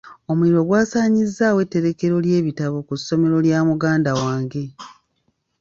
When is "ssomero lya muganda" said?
2.99-4.11